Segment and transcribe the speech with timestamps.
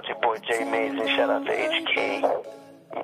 [0.00, 1.08] it's your boy Jaymazin.
[1.14, 2.22] Shout out to HK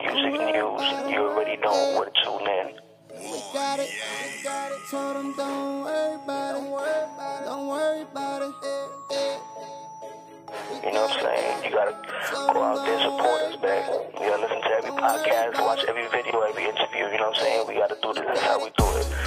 [0.00, 1.13] Music News.
[1.13, 2.73] You already know where to tune in.
[3.21, 3.91] We got it.
[3.93, 4.79] We got it.
[4.90, 7.45] Told them don't worry about it.
[7.45, 8.54] Don't worry about it.
[10.85, 11.64] You know what I'm saying?
[11.64, 11.96] You gotta
[12.32, 13.84] go out there and support us, man.
[14.14, 17.12] You gotta listen to every podcast, watch every video, every interview.
[17.12, 17.68] You know what I'm saying?
[17.68, 18.24] We gotta do this.
[18.24, 19.25] That's how we do it.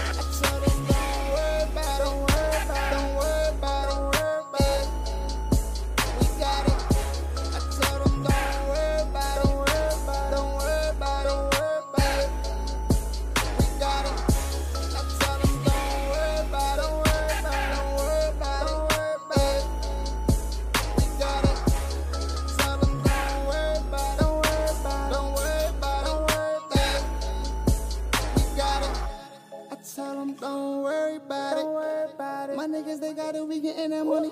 [32.89, 33.47] Niggas they got it.
[33.47, 34.31] We getting that money.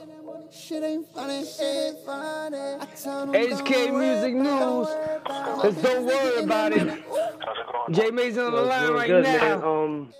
[0.52, 1.46] Shit ain't funny.
[1.46, 2.58] Shit ain't funny.
[2.58, 4.88] I tell them HK Music News.
[4.90, 5.62] it.
[5.62, 6.88] Just don't worry about it.
[6.88, 8.16] How's it going?
[8.16, 9.38] Jaymazin on the line right good, now.
[9.40, 9.64] man.
[9.64, 10.14] Um,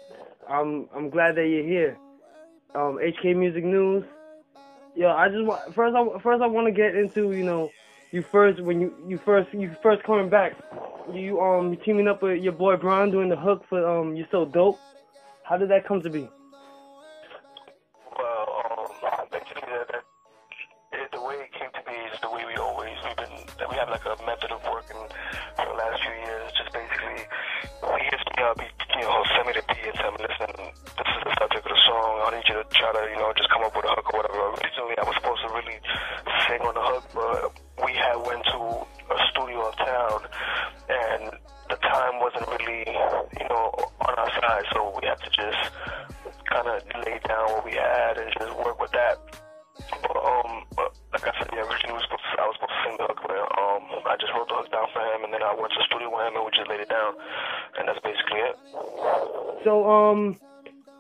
[0.48, 1.98] I'm I'm glad that you're here.
[2.76, 4.04] Um, HK Music News.
[4.96, 7.72] Yo, I just want first I first I want to get into you know
[8.12, 10.54] you first when you you first you first coming back.
[11.12, 14.28] You um you teaming up with your boy Bron doing the hook for um you're
[14.30, 14.80] so dope.
[15.44, 16.30] How did that come to be?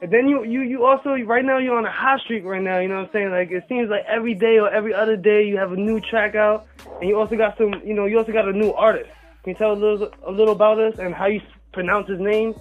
[0.07, 2.79] And then you you you also right now you're on a hot streak right now.
[2.79, 3.29] You know what I'm saying?
[3.29, 6.34] Like it seems like every day or every other day you have a new track
[6.34, 6.66] out,
[7.01, 9.09] and you also got some you know you also got a new artist.
[9.44, 11.41] Can you tell a little a little about us and how you
[11.73, 12.56] pronounce his name?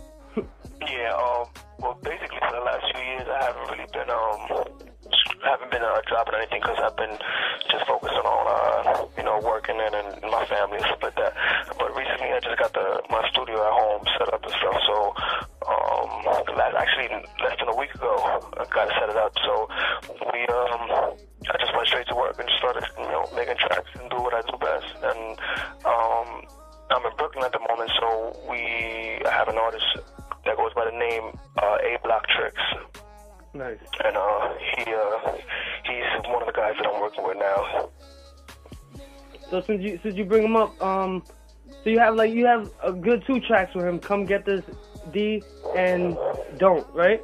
[39.87, 41.23] You since you bring him up, um,
[41.83, 43.99] so you have like you have a good two tracks with him.
[43.99, 44.63] Come get this,
[45.13, 45.43] D
[45.77, 46.17] and
[46.59, 47.23] don't right.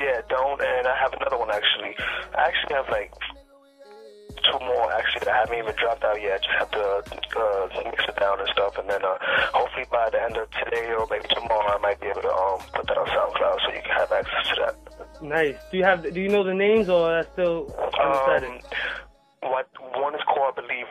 [0.00, 1.94] Yeah, don't, and I have another one actually.
[2.34, 3.12] I actually have like
[4.42, 6.40] two more actually that I haven't even dropped out yet.
[6.40, 6.84] I Just have to
[7.38, 9.16] uh, mix it down and stuff, and then uh,
[9.52, 12.58] hopefully by the end of today or maybe tomorrow, I might be able to um,
[12.74, 15.22] put that on SoundCloud so you can have access to that.
[15.22, 15.56] Nice.
[15.70, 18.50] Do you have do you know the names or that's still undecided?
[18.50, 18.58] Um,
[19.42, 20.86] what one is called, I believe,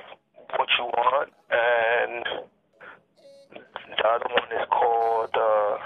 [0.58, 2.26] what you want, and
[3.98, 5.36] the other one is called.
[5.36, 5.78] Uh,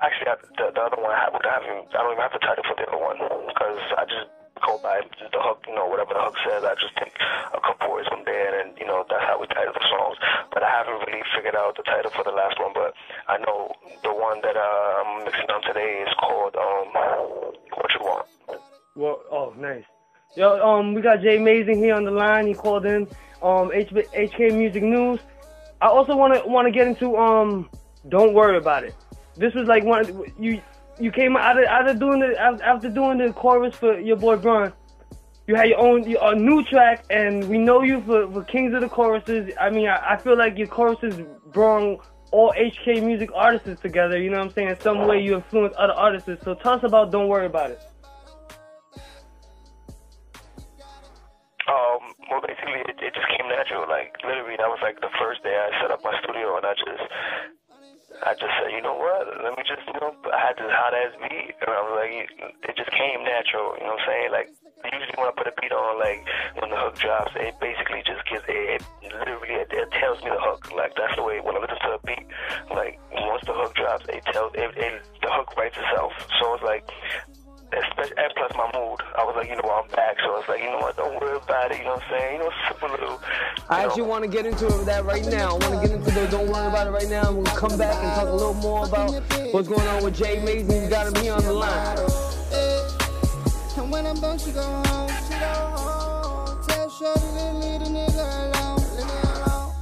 [0.00, 1.40] actually, I, the, the other one I, have, I
[1.92, 3.18] don't even have the title for the other one
[3.48, 4.26] because I just
[4.64, 5.64] go by the hook.
[5.68, 7.14] You know, whatever the hook says, I just take
[7.52, 10.16] a couple words from there, and you know that's how we title the songs.
[10.52, 12.72] But I haven't really figured out the title for the last one.
[12.74, 12.94] But
[13.28, 16.90] I know the one that uh, I'm mixing on today is called um,
[17.74, 18.26] "What You Want."
[18.96, 19.84] Well, oh, nice.
[20.36, 22.46] Yo, um, we got Jaymazin here on the line.
[22.46, 23.06] He called in.
[23.40, 25.20] Um, H- HK Music News.
[25.80, 27.68] I also want to want to get into um,
[28.08, 28.94] don't worry about it.
[29.36, 30.60] This was like one you
[30.98, 34.36] you came out of, out of doing the after doing the chorus for your boy
[34.36, 34.72] Bron.
[35.46, 38.80] You had your own a new track, and we know you for, for Kings of
[38.80, 39.52] the Choruses.
[39.60, 41.20] I mean, I, I feel like your choruses
[41.52, 42.00] brought
[42.32, 44.18] all HK music artists together.
[44.18, 44.68] You know what I'm saying?
[44.70, 46.30] In some way, you influence other artists.
[46.42, 47.80] So tell us about Don't Worry About It.
[51.64, 53.88] Um, well, basically, it, it just came natural.
[53.88, 56.74] Like literally, that was like the first day I set up my studio, and I
[56.76, 57.04] just,
[58.20, 59.24] I just said, you know what?
[59.40, 62.12] Let me just, you know, I had this hot ass beat, and I was like,
[62.68, 63.80] it just came natural.
[63.80, 64.28] You know what I'm saying?
[64.32, 64.48] Like
[64.92, 66.20] usually when I put a beat on, like
[66.60, 70.30] when the hook drops, it basically just gives it, it literally it, it tells me
[70.30, 70.68] the hook.
[70.74, 72.26] Like that's the way when I listen to a beat,
[72.68, 76.12] like once the hook drops, it tells it, it the hook writes itself.
[76.40, 76.84] So it's like
[77.82, 79.00] especially, and plus my mood.
[79.18, 81.36] I was like, you know, I'm back, so it's like, you know what, don't worry
[81.36, 81.78] about it.
[81.78, 82.32] You know what I'm saying?
[82.34, 83.20] You know, simple little.
[83.68, 85.56] I you actually want to get into that right now.
[85.56, 87.32] I want to get into the Don't Worry About It right now.
[87.32, 89.12] We'll come back and talk a little more about
[89.52, 90.84] what's going on with Jaymazin.
[90.84, 91.98] You got him here on the line.
[93.76, 95.08] And when I'm done, she go home.
[95.26, 96.62] She go home.
[96.68, 98.78] Tell Shorty to leave the nigga alone.
[98.96, 99.72] Leave me alone.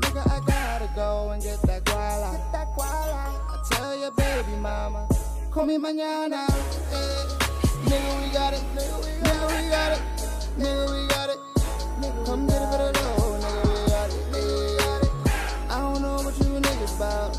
[0.00, 2.32] Nigga, I gotta go and get that guala.
[2.32, 3.30] Get that guala.
[3.48, 5.08] I tell your baby mama,
[5.50, 6.48] call me mañana.
[6.92, 7.27] Eh.
[7.88, 8.62] Nigga, we got it.
[8.76, 10.02] Nigga, we got it.
[10.58, 11.40] Nigga, we got it.
[12.26, 13.38] Come get it for the dough.
[13.40, 14.20] Nigga, we got it.
[14.32, 15.10] Nigga, we got it.
[15.70, 17.32] I don't know what you niggas about.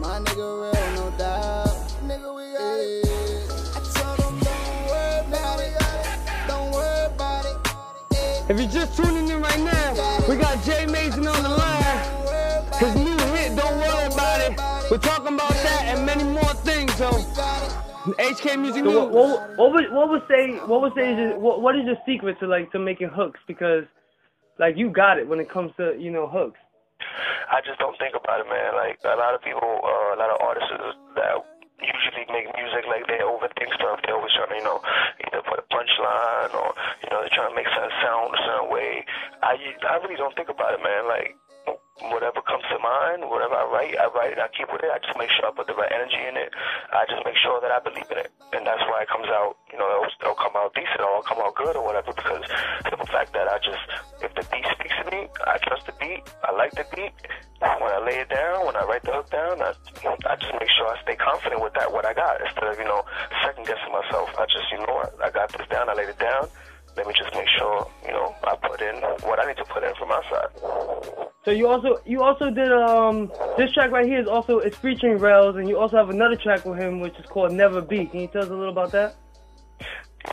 [0.00, 1.74] My nigga real, no doubt.
[2.06, 3.10] Nigga, we got it.
[3.74, 5.74] I told them, don't worry about it.
[6.46, 7.56] Don't worry about it.
[8.48, 9.94] If you're just tuning in right now,
[10.28, 11.82] we got Jaymazin on the line.
[11.82, 14.90] Don't worry about His new hit, Don't Worry About It.
[14.92, 16.54] We're talking about that and many more
[18.14, 19.12] HK Music So what, News.
[19.12, 21.96] what, what would what would say what would say is your, what what is your
[22.06, 23.84] secret to like to making hooks because
[24.58, 26.58] like you got it when it comes to you know hooks.
[27.50, 28.74] I just don't think about it, man.
[28.74, 30.72] Like a lot of people, uh, a lot of artists
[31.16, 31.34] that
[31.80, 34.00] usually make music, like they overthink stuff.
[34.04, 34.80] They always trying to, you know,
[35.26, 36.74] either put a punchline or
[37.04, 39.04] you know they're trying to make something sound a certain way.
[39.42, 39.56] I
[39.88, 41.06] I really don't think about it, man.
[41.08, 41.36] Like
[42.12, 43.55] whatever comes to mind, whatever I
[43.86, 44.38] write, I write it.
[44.38, 44.90] I keep with it.
[44.90, 46.50] I just make sure I put the right energy in it.
[46.90, 49.58] I just make sure that I believe in it, and that's why it comes out.
[49.70, 52.10] You know, it'll, it'll come out decent or it'll come out good or whatever.
[52.10, 52.42] Because
[52.88, 53.86] simple fact that I just,
[54.22, 56.22] if the beat speaks to me, I trust the beat.
[56.42, 57.14] I like the beat.
[57.60, 60.70] When I lay it down, when I write the hook down, I, I just make
[60.76, 63.02] sure I stay confident with that what I got instead of you know
[63.44, 64.28] second guessing myself.
[64.36, 65.88] I just you know I got this down.
[65.88, 66.48] I laid it down.
[66.96, 68.96] Let me just make sure you know I put in
[69.28, 71.28] what I need to put in from my side.
[71.44, 75.18] So you also you also did um this track right here is also it's featuring
[75.18, 78.06] Rails and you also have another track with him which is called Never Be.
[78.06, 79.16] Can you tell us a little about that?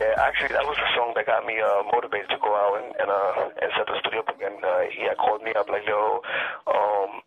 [0.02, 2.90] Yeah, actually, that was the song that got me uh, motivated to go out and
[2.98, 4.34] and, uh, and set the studio up.
[4.42, 6.22] And uh, he had called me up like, "Yo,
[6.66, 7.22] um,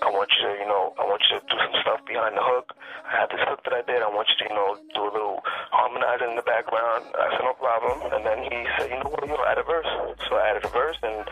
[0.00, 2.44] I want you to, you know, I want you to do some stuff behind the
[2.44, 2.70] hook.
[3.02, 3.98] I have this hook that I did.
[3.98, 5.42] I want you to, you know, do a little
[5.74, 9.26] harmonizing in the background." I said, "No problem." And then he said, "You know what?
[9.26, 9.90] You know, add a verse."
[10.30, 11.26] So I added a verse, and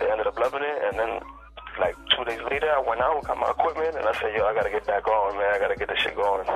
[0.00, 0.78] they ended up loving it.
[0.90, 1.20] And then.
[1.76, 4.54] Like two days later, I went out, got my equipment, and I said, "Yo, I
[4.54, 5.54] gotta get back on, man.
[5.54, 6.46] I gotta get this shit going."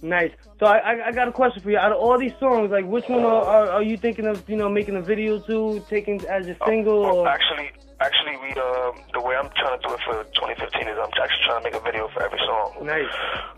[0.00, 0.32] Nice.
[0.58, 1.76] So I, I I got a question for you.
[1.76, 4.56] Out of all these songs, like which one are, are, are you thinking of you
[4.56, 7.70] know making a video to, taking as your oh, single Well, or actually,
[8.00, 11.44] actually, we um, the way I'm trying to do it for 2015 is I'm actually
[11.44, 12.84] trying to make a video for every song.
[12.84, 13.14] nice?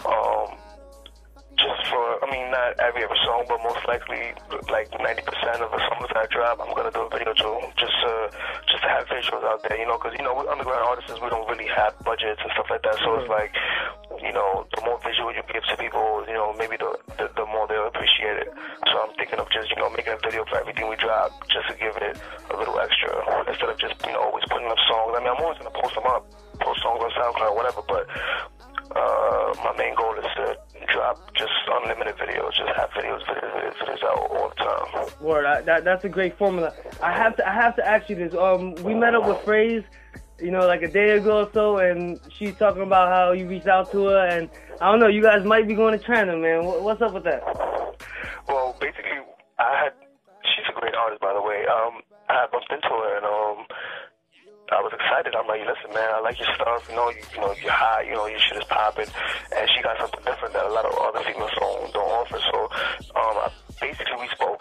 [0.07, 0.59] Um,
[1.59, 4.31] just for, I mean, not every every song, but most likely,
[4.71, 5.27] like 90%
[5.59, 8.31] of the songs that I drop, I'm gonna do a video to, just to,
[8.71, 11.29] just to have visuals out there, you know, because you know, we underground artists, we
[11.29, 13.51] don't really have budgets and stuff like that, so it's like,
[14.23, 16.95] you know, the more visual you give to people, you know, maybe the,
[35.89, 36.75] that's a great formula.
[37.03, 38.35] I have to I have to ask you this.
[38.35, 39.85] Um, we met up with Phrase,
[40.39, 43.67] you know, like a day ago or so, and she's talking about how you reached
[43.67, 44.51] out to her, and
[44.81, 46.65] I don't know, you guys might be going to China, man.
[46.65, 47.43] What's up with that?
[48.47, 49.19] Well, basically,
[49.59, 49.93] I had.
[50.45, 51.65] She's a great artist, by the way.
[51.67, 53.67] Um, I bumped into her, and um,
[54.71, 55.35] I was excited.
[55.35, 56.85] I'm like, listen, man, I like your stuff.
[56.89, 58.05] You know, you, you know, you're hot.
[58.07, 59.09] You know, your shit is popping,
[59.57, 62.39] and she got something different that a lot of other females don't don't offer.
[62.53, 62.59] So,
[63.17, 64.58] um, I, basically, we spoke,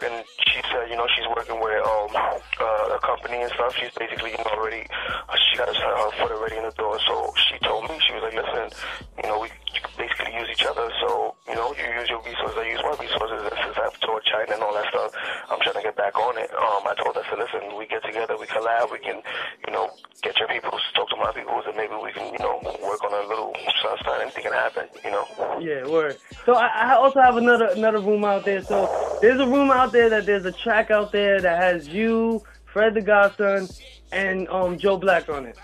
[0.58, 3.78] she said, you know, she's working with um uh, a company and stuff.
[3.78, 4.90] She's basically, you know, already.
[4.90, 6.98] Uh, she got her, foot already in the door.
[7.06, 8.74] So she told me, she was like, listen,
[9.22, 9.50] you know, we
[9.98, 10.90] basically use each other.
[11.02, 13.38] So, you know, you use your resources, I use my resources.
[13.46, 15.14] And since I've toured China and all that stuff,
[15.54, 16.50] I'm trying to get back on it.
[16.50, 19.22] Um, I told her, I said, listen, we get together, we collab, we can,
[19.66, 22.58] you know, get your people, talk to my people, and maybe we can, you know,
[22.82, 24.22] work on a little sunshine.
[24.26, 25.26] Anything can happen, you know.
[25.62, 26.18] Yeah, word.
[26.46, 28.64] So I, I also have another another room out there.
[28.64, 28.90] So
[29.22, 32.96] there's a room out there that there's a track out there that has you, Fred
[32.96, 33.68] the Godson,
[34.12, 35.58] and um Joe Black on it.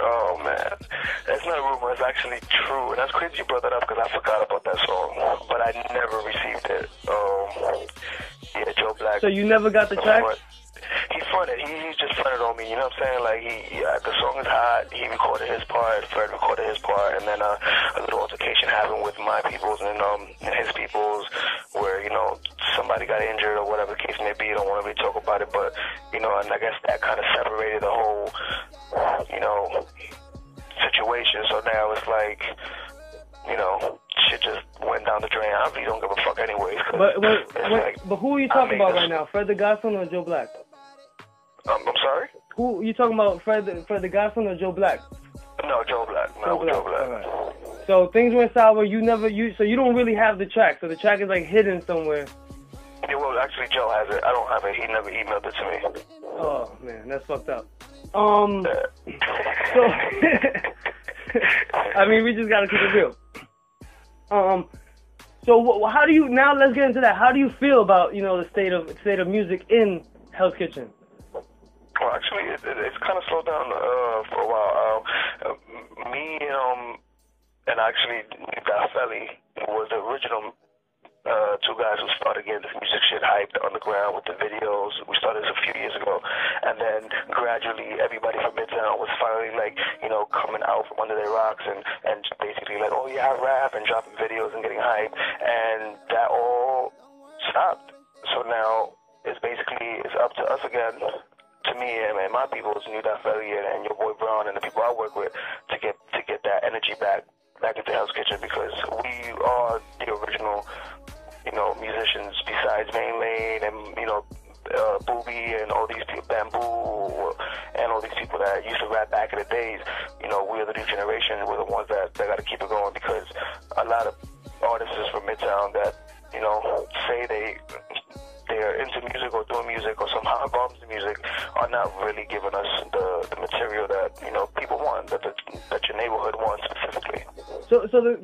[0.00, 0.72] Oh man,
[1.26, 1.92] that's not a rumor.
[1.92, 4.78] It's actually true, and that's crazy you brought that up because I forgot about that
[4.86, 6.90] song, but I never received it.
[7.08, 7.86] Um,
[8.54, 9.20] yeah, Joe Black.
[9.20, 10.24] So you never got the track?
[11.32, 11.58] Fronted.
[11.64, 12.68] He, he just fronted on me.
[12.70, 13.20] You know what I'm saying?
[13.24, 14.92] Like he, yeah, the song is hot.
[14.92, 16.04] He recorded his part.
[16.12, 17.56] Fred recorded his part, and then uh,
[17.96, 21.24] a little altercation happened with my peoples and um and his peoples,
[21.72, 22.36] where you know
[22.76, 24.52] somebody got injured or whatever the case may be.
[24.52, 25.72] I don't want to really talk about it, but
[26.12, 28.28] you know, and I guess that kind of separated the whole,
[29.32, 29.86] you know,
[30.84, 31.40] situation.
[31.48, 32.42] So now it's like,
[33.48, 33.98] you know,
[34.28, 35.50] shit just went down the drain.
[35.50, 36.78] I really don't give a fuck anyways.
[36.92, 39.26] But but, but, like, but who are you talking about this- right now?
[39.30, 40.48] Fred the Godson or Joe Black?
[41.68, 42.28] Um, I'm sorry.
[42.56, 43.42] Who you talking about?
[43.42, 45.00] Fred the, Fred the Godson or Joe Black?
[45.62, 46.30] No, Joe Black.
[46.44, 47.22] No, Joe Black.
[47.22, 47.86] Joe Black.
[47.86, 48.84] So things went sour.
[48.84, 50.78] You never you so you don't really have the track.
[50.80, 52.26] So the track is like hidden somewhere.
[53.08, 54.22] Yeah, well, actually, Joe has it.
[54.24, 54.76] I don't have it.
[54.76, 55.78] He never emailed it to me.
[56.38, 57.66] Oh man, that's fucked up.
[58.14, 58.64] Um.
[59.74, 59.84] So
[61.96, 63.16] I mean, we just gotta keep it real.
[64.30, 64.68] Um.
[65.44, 66.54] So how do you now?
[66.54, 67.16] Let's get into that.
[67.16, 70.54] How do you feel about you know the state of state of music in Hell's
[70.56, 70.88] Kitchen?
[72.02, 74.74] Well, actually, it, it, it's kind of slowed down uh, for a while.
[74.74, 75.00] Um,
[75.46, 76.98] uh, me um,
[77.70, 78.26] and actually
[78.90, 79.38] Felly
[79.70, 80.50] was the original
[81.22, 84.90] uh, two guys who started getting this music shit hyped underground with the videos.
[85.06, 86.18] We started this a few years ago,
[86.66, 91.14] and then gradually everybody from Midtown was finally like, you know, coming out from under
[91.14, 95.14] their rocks and and basically like, oh yeah, rap and dropping videos and getting hyped,
[95.14, 96.90] and that all
[97.46, 97.94] stopped.
[98.34, 100.98] So now it's basically it's up to us again
[101.64, 104.60] to me and, my people, it's New Felly and, and your boy Brown and the
[104.60, 104.81] people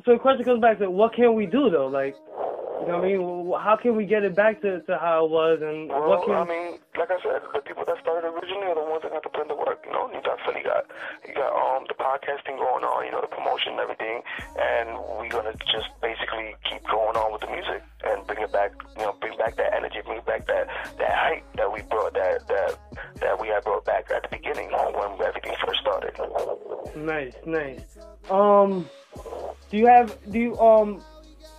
[0.09, 1.85] So the question comes back to what can we do though?
[1.85, 2.15] Like,
[2.81, 3.53] you know what I mean?
[3.61, 6.33] How can we get it back to, to how it was and Well, what can
[6.33, 6.58] I mean,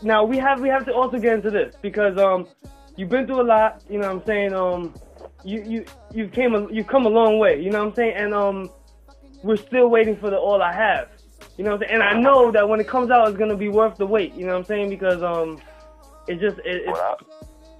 [0.02, 2.46] now we have we have to also get into this because um
[2.96, 3.82] you've been through a lot.
[3.88, 4.54] You know what I'm saying?
[4.54, 4.94] Um,
[5.44, 7.60] you you you've came a, you've come a long way.
[7.60, 8.14] You know what I'm saying?
[8.16, 8.70] And um,
[9.42, 11.08] we're still waiting for the all I have.
[11.56, 11.94] You know what I'm saying?
[11.94, 14.34] And I know that when it comes out, it's gonna be worth the wait.
[14.34, 14.90] You know what I'm saying?
[14.90, 15.60] Because um,
[16.26, 17.18] it just it, it's Well,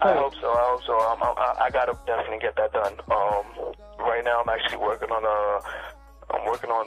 [0.01, 0.51] I, I hope so.
[0.51, 0.95] I hope so.
[0.95, 2.95] I, I gotta definitely get that done.
[3.11, 6.87] Um, right now I'm actually working on a, I'm working on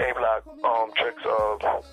[0.00, 1.84] A Block um tricks of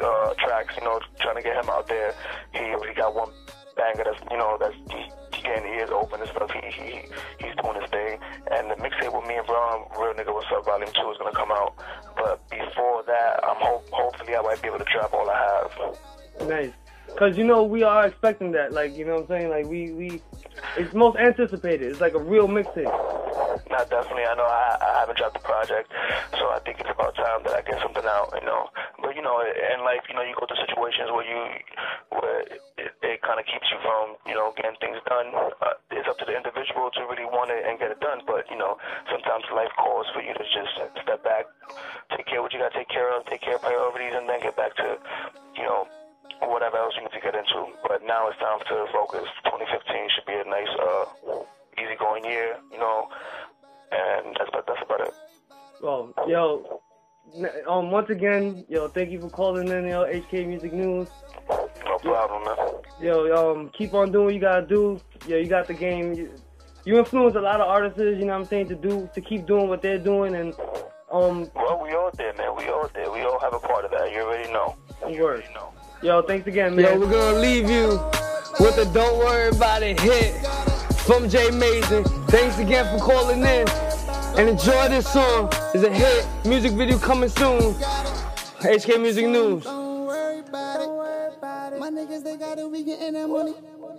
[0.00, 0.74] uh tracks.
[0.76, 2.14] You know, trying to get him out there.
[2.52, 3.30] He already got one
[3.76, 6.50] banger that's you know that's he, he getting ears open and stuff.
[6.50, 6.90] He he
[7.38, 8.18] he's doing his thing.
[8.50, 11.36] And the mixtape with me and Brown, Real Nigga What's Up Volume Two is gonna
[11.36, 11.74] come out.
[12.16, 16.48] But before that, I'm hope hopefully I might be able to drop all I have.
[16.48, 16.72] nice.
[17.18, 18.72] Cause you know we are expecting that.
[18.72, 19.48] Like you know what I'm saying?
[19.50, 20.20] Like we we
[20.76, 21.90] it's most anticipated.
[21.90, 22.92] It's like a real mixtape.
[23.70, 24.24] Not definitely.
[24.24, 25.90] I know I, I haven't dropped the project,
[26.36, 28.36] so I think it's about time that I get something out.
[28.36, 28.68] You know,
[29.00, 31.40] but you know, in life, you know, you go through situations where you,
[32.12, 32.40] where
[32.76, 35.32] it, it kind of keeps you from, you know, getting things done.
[35.34, 38.20] Uh, it's up to the individual to really want it and get it done.
[38.28, 38.76] But you know,
[39.08, 41.48] sometimes life calls for you to just step back,
[42.12, 44.28] take care of what you got to take care of, take care of priorities, and
[44.28, 45.00] then get back to,
[45.56, 45.88] you know,
[46.42, 47.72] whatever else you need to get into.
[47.82, 49.28] But now it's time to focus.
[49.44, 51.04] 2015 should be a nice, uh,
[51.80, 52.56] easygoing year.
[52.72, 53.08] You know.
[53.92, 55.14] And that's about, that's about it.
[55.80, 56.80] Well, yo,
[57.68, 61.08] um, once again, yo, thank you for calling in, yo, HK Music News.
[61.48, 62.56] No problem, man.
[63.00, 65.00] Yo, um, keep on doing what you gotta do.
[65.26, 66.14] Yo, you got the game.
[66.14, 66.32] You,
[66.84, 69.46] you influence a lot of artists, you know what I'm saying, to do, to keep
[69.46, 70.54] doing what they're doing, and
[71.10, 72.56] um, Well, we all did, man.
[72.56, 73.10] We all did.
[73.12, 74.12] We all have a part of that.
[74.12, 74.76] You already know.
[75.08, 75.72] You already know.
[76.02, 77.98] Yo, thanks again, Yo, we're gonna leave you
[78.60, 80.34] with a Don't Worry About It hit
[81.06, 82.04] from Jaymazin.
[82.28, 83.66] Thanks again for calling in.
[84.38, 85.50] And enjoy this song.
[85.74, 86.26] It's a hit.
[86.44, 87.74] Music video coming soon.
[88.60, 89.64] HK Music News.
[89.64, 91.80] Don't worry about it.
[91.80, 93.54] My niggas, they got it, we getting that money.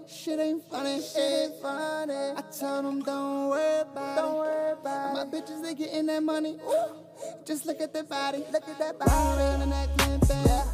[0.07, 2.13] Shit ain't funny, shit ain't funny.
[2.13, 4.21] I told them, don't worry about it.
[4.21, 6.59] Don't worry about My bitches, they getting that money.
[6.63, 7.43] Ooh.
[7.43, 9.11] Just look at that body, look at that body.
[9.11, 10.66] Ride in that Clinton.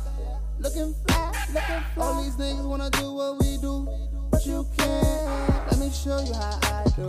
[0.64, 2.06] Looking fly, looking fly.
[2.06, 3.86] All these niggas wanna do what we do,
[4.32, 5.70] but you can't.
[5.70, 7.06] Let me show you how I do.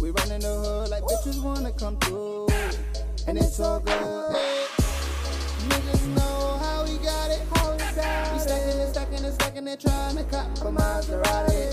[0.00, 2.48] We run in the hood like bitches wanna come through,
[3.26, 4.34] and it's all good.
[5.68, 7.42] Niggas know how we got it.
[7.52, 8.32] How we got.
[8.32, 11.68] We stacking and stacking and stacking and trying to cop a Maserati.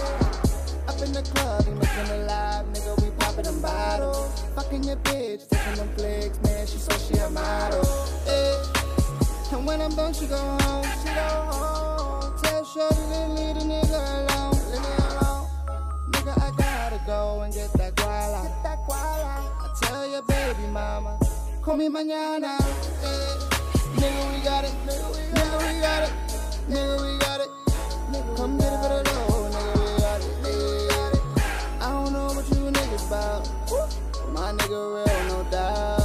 [0.89, 3.01] Up in the club, we making it live, nigga.
[3.01, 4.43] We popping them bottles.
[4.55, 6.67] Fucking your bitch, taking them flicks, man.
[6.67, 7.85] She said she a model.
[8.27, 8.78] Eh.
[9.51, 10.83] And When I'm done, she go home.
[11.01, 12.33] She go home.
[12.43, 14.53] Tell Shorty to leave the nigga alone.
[14.69, 15.47] Leave me alone.
[16.11, 18.43] Nigga, I gotta go and get that guala.
[18.43, 19.41] Get that guala.
[19.65, 21.17] I tell your baby mama,
[21.63, 22.59] call me mañana.
[23.03, 23.39] Eh.
[23.97, 24.73] Nigga, we got it.
[24.85, 26.13] Nigga, we got it.
[26.69, 27.49] Nigga, we got it.
[28.37, 29.49] Come get it for the low.
[29.49, 30.31] Nigga, we got it.
[30.43, 31.81] Nigga, we got it.
[31.81, 33.49] I don't know what you niggas about.
[34.31, 35.98] My nigga real, no doubt.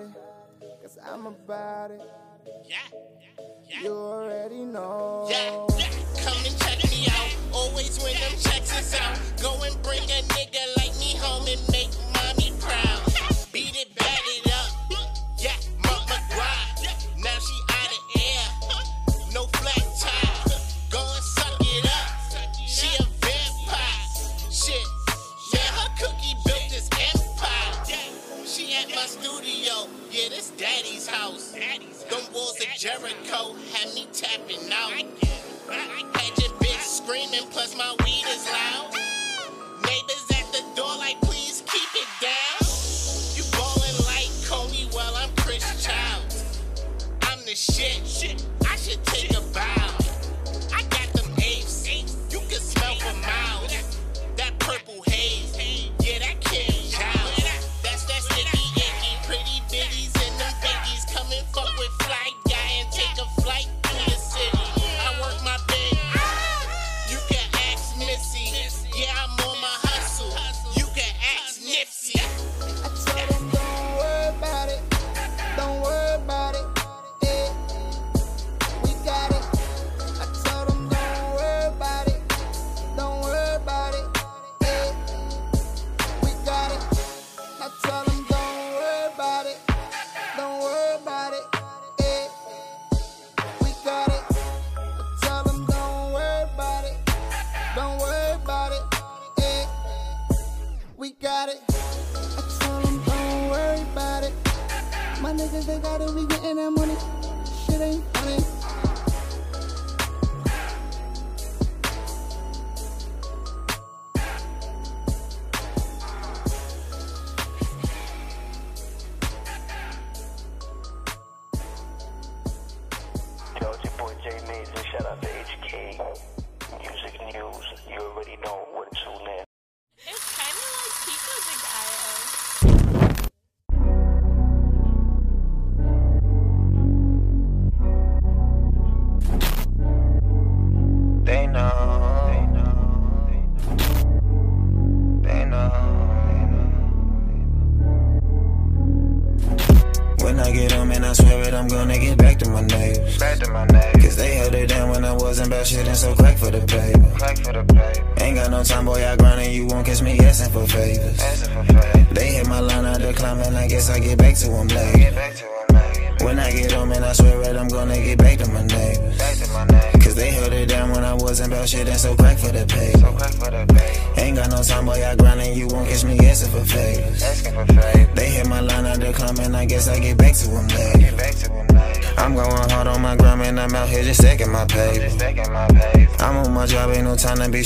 [0.00, 0.16] About
[0.60, 0.82] it.
[0.82, 2.00] Cause I'm about it.
[2.64, 3.82] Yeah, yeah, yeah.
[3.82, 5.26] You already know.
[5.30, 5.90] yeah, yeah.
[6.22, 7.34] Come and check me out.
[7.52, 9.18] Always when them checks is out.
[9.42, 11.90] Go and bring a nigga like me home and make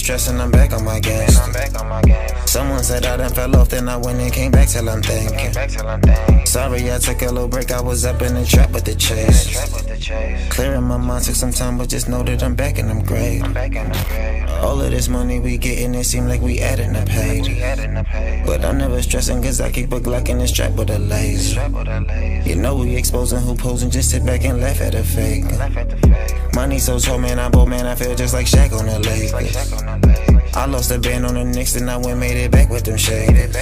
[0.00, 1.28] to stressing, I'm back on my game.
[1.40, 2.28] I'm back on my game.
[2.46, 5.38] Someone said I done fell off, then I went and came back till I'm thinking.
[5.38, 6.46] Came back till I'm thinking.
[6.46, 9.50] Sorry, I took a little break, I was up in the trap with the chase.
[9.50, 10.52] Trap with the chase.
[10.52, 13.42] Clearing my mind took some time, but just know that I'm back and I'm great.
[13.42, 14.50] I'm back and I'm great.
[14.60, 17.46] All of this money we getting, it seem like we adding up paid.
[17.46, 18.46] We adding up paid.
[18.46, 21.52] But I'm never stressing, cause I keep a Glock in the strap with a laser.
[21.52, 22.48] Strap with a laser.
[22.48, 25.44] You know we exposing who posing, just sit back and laugh at a fake.
[25.44, 26.49] Laugh at the fake.
[26.60, 29.32] Money so tall, man, I'm broke, man, I feel just like Shaq on the Lakers.
[29.32, 30.50] The.
[30.54, 32.98] I lost a band on the Knicks, and I went made it back with them
[32.98, 33.56] shades.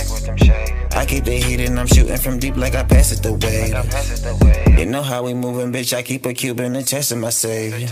[0.97, 3.73] I keep the heat and I'm shooting from deep like I pass it the way.
[3.73, 4.75] Like I the.
[4.81, 5.97] You know how we moving, bitch.
[5.97, 7.87] I keep a Cuban and testing my savior.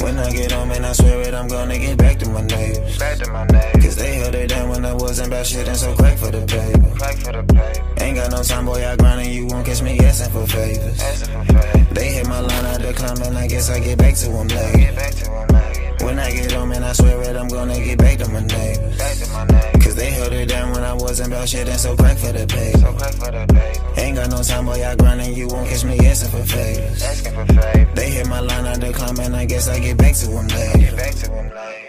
[0.00, 2.98] When I get home and I swear it, I'm gonna get back to my neighbors.
[2.98, 3.84] Back to my neighbors.
[3.84, 6.40] Cause they held it down when I wasn't about shit and so crack for the
[6.46, 6.98] paper.
[6.98, 8.04] Crack for the paper.
[8.04, 8.86] Ain't got no time, boy.
[8.86, 11.00] I grind and you won't catch me asking for favors.
[11.00, 11.88] Asking for favors.
[11.90, 14.78] They hit my line out the climbing, I guess I get back to them later.
[14.78, 15.75] Get back to them later.
[16.04, 18.98] When I get home and I swear it, I'm gonna get back to my neighbors.
[18.98, 19.84] Back to my neighbors.
[19.84, 22.46] Cause they held it down when I wasn't about shit and so crack for the
[22.46, 22.72] pay.
[22.72, 24.02] So for the pay.
[24.02, 27.02] Ain't got no time, boy, I grind and you won't catch me asking for favors.
[27.02, 27.94] Asking for favors.
[27.94, 31.85] They hit my line, I decline, and I guess I get back to them later.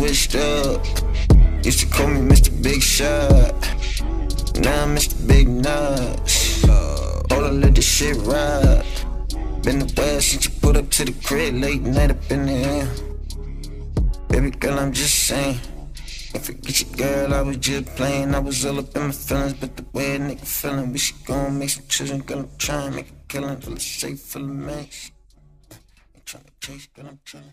[0.00, 0.80] Switched up.
[1.62, 2.50] Used to call me Mr.
[2.62, 3.52] Big Shot.
[4.64, 5.14] Now I'm Mr.
[5.28, 6.64] Big Nuts.
[7.30, 8.86] All I let this shit ride.
[9.62, 12.52] Been the west since you put up to the crib, late night up in the
[12.52, 12.88] air.
[14.28, 15.60] Baby girl, I'm just saying.
[16.32, 18.34] Don't forget your girl, I was just playing.
[18.34, 21.22] I was all up in my feelings, but the way a nigga feeling, we should
[21.26, 22.20] go and make some children.
[22.22, 25.12] Girl, I'm trying, make a killing, feel safe, feel amazed.
[26.14, 27.52] Ain't trying to chase, girl, I'm trying.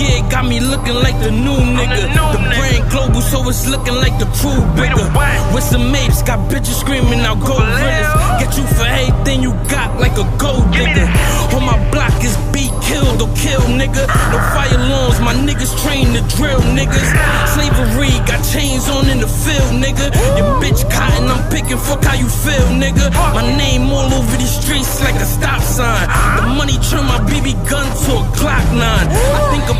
[0.00, 2.06] Yeah, got me looking like the new nigga.
[2.14, 2.56] new The nigga.
[2.56, 5.06] brand global, so it's looking like the the bigger.
[5.52, 8.08] With some apes, got bitches screaming out gold villas.
[8.38, 11.10] Get you for everything you got like a gold digger.
[11.54, 14.06] On my block is beat, killed or kill, nigga.
[14.30, 17.10] No fire alarms, my niggas train to drill, niggas.
[17.54, 20.14] Slavery got chains on in the field, nigga.
[20.38, 23.10] Your bitch cotton, I'm picking, fuck how you feel, nigga.
[23.34, 26.06] My name all over these streets like a stop sign.
[26.38, 28.78] The money turn my BB gun to a Glock 9.
[28.78, 29.78] I think of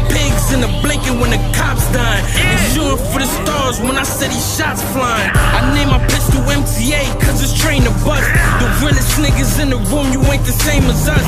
[0.48, 2.24] in the blinking when the cops dying.
[2.40, 5.30] And shooting for the stars when I said these shots flying.
[5.36, 8.24] I name my pistol MTA cause it's trained to bust.
[8.60, 11.24] The realest niggas in the room, you ain't the same as us.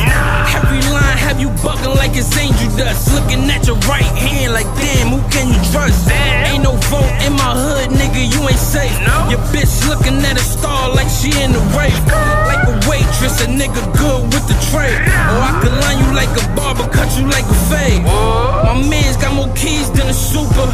[0.56, 3.12] Every line have you bugging like it's angel dust.
[3.12, 6.08] Looking at your right hand like damn, who can you trust?
[6.48, 8.96] Ain't no vote in my hood, nigga, you ain't safe.
[9.28, 12.41] Your bitch looking at a star like she in the rape.
[12.62, 14.94] Like a waitress, a nigga good with the tray.
[14.94, 18.02] Or I could line you like a barber, cut you like a fade.
[18.02, 20.70] My man's got more keys than a super.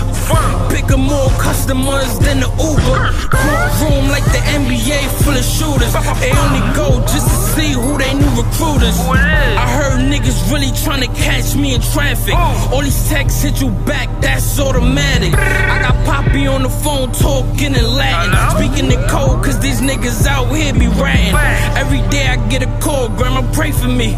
[0.69, 2.99] Picking more customers than the Uber.
[3.33, 5.93] Courtroom like the NBA full of shooters.
[6.21, 8.99] They only go just to see who they new recruiters.
[9.01, 12.35] I heard niggas really trying to catch me in traffic.
[12.35, 15.33] All these texts hit you back, that's automatic.
[15.35, 18.35] I got Poppy on the phone talking in Latin.
[18.57, 21.35] Speaking in code, cause these niggas out here be ratting.
[21.79, 24.17] Every day I get a call, grandma pray for me.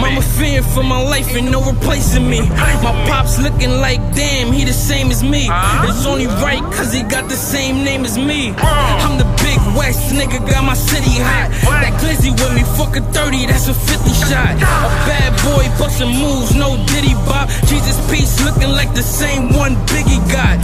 [0.00, 2.40] Mama fearing for my life and no replacing me.
[2.84, 5.48] My pops looking like damn, he the same as me.
[5.88, 8.52] It's only right cause he got the same name as me.
[8.58, 11.48] I'm the big West nigga, got my city hot.
[11.80, 14.54] That glizzy with me, fuck a 30, that's a 50 shot.
[14.60, 17.48] A bad boy bustin' moves, no diddy bop.
[17.68, 20.56] Jesus peace looking like the same one Biggie got.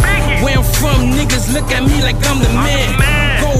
[0.43, 3.41] Where I'm from, niggas look at me like I'm the man.
[3.41, 3.54] Gold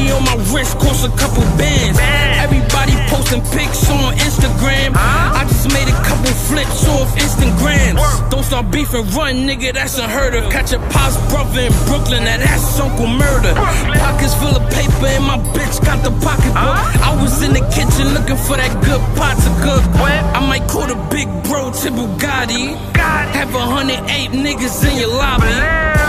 [0.00, 1.98] rollie on my wrist, cost a couple bands.
[2.38, 4.92] Everybody posting pics on Instagram.
[4.94, 8.30] I just made a couple flips off Instagrams.
[8.30, 10.50] Don't start beefing, run, nigga, that's unheard of.
[10.50, 13.54] Catch a pop's brother in Brooklyn, now that's Uncle Murder.
[13.54, 16.56] Pockets full of paper, and my bitch got the pocketbook.
[16.56, 19.84] I was in the kitchen looking for that good pot to cook.
[20.00, 22.76] I might call the big bro to Bugatti.
[22.96, 25.99] Have a hundred eight niggas in your lobby.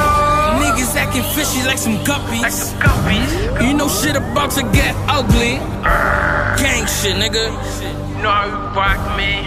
[0.71, 2.41] Niggas acting fishy like some guppies.
[2.41, 3.67] Like some guppies.
[3.67, 5.59] You know shit about to get ugly.
[6.63, 7.51] Gang shit, nigga.
[8.15, 9.41] You know how you rock me.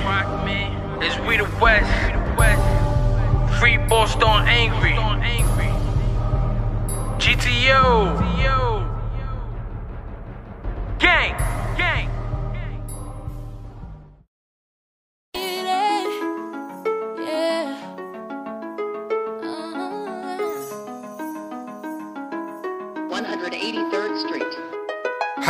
[1.00, 1.88] It's we the West.
[3.58, 4.92] Free Boston angry.
[7.18, 8.20] GTO.
[10.98, 11.34] Gang.
[11.78, 12.13] Gang.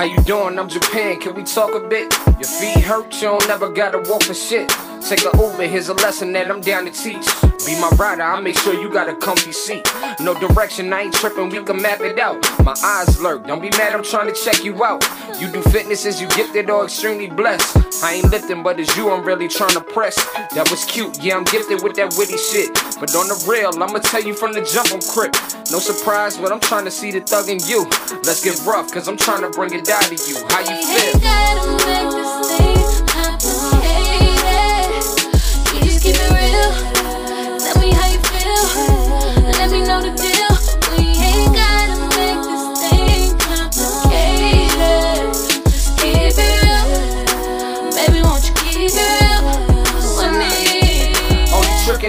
[0.04, 0.58] You doing?
[0.58, 2.12] I'm Japan, can we talk a bit?
[2.26, 4.70] Your feet hurt, you don't never gotta walk for shit.
[5.06, 7.26] Take a Uber, here's a lesson that I'm down to teach.
[7.66, 9.86] Be my rider, I'll make sure you got a comfy seat.
[10.18, 12.40] No direction, I ain't tripping, we can map it out.
[12.64, 15.04] My eyes lurk, don't be mad, I'm trying to check you out.
[15.38, 18.02] You do fitness, is you gifted or extremely blessed?
[18.02, 20.16] I ain't lifting, but it's you I'm really trying to press.
[20.54, 22.72] That was cute, yeah, I'm gifted with that witty shit.
[22.98, 25.34] But on the real, I'ma tell you from the jump, I'm crip.
[25.70, 27.84] No surprise, but I'm trying to see the thug in you.
[28.24, 30.40] Let's get rough, cause I'm trying to bring it down to you.
[30.48, 32.33] How you feel?